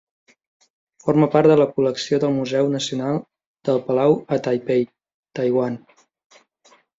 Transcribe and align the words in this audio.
Forma 1.01 1.27
part 1.35 1.49
de 1.51 1.57
la 1.59 1.67
col·lecció 1.75 2.19
del 2.23 2.33
Museu 2.37 2.69
Nacional 2.77 3.19
del 3.69 3.83
Palau 3.91 4.17
a 4.37 4.41
Taipei, 4.49 4.83
Taiwan. 5.43 5.77